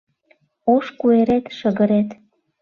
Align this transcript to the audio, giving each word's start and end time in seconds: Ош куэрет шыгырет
Ош 0.73 0.85
куэрет 0.99 1.45
шыгырет 1.57 2.09